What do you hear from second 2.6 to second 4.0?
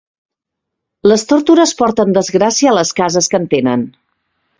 a les cases que en tenen.